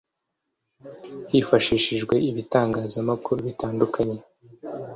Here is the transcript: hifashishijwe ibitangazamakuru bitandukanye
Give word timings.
hifashishijwe 1.31 2.15
ibitangazamakuru 2.29 3.37
bitandukanye 3.47 4.17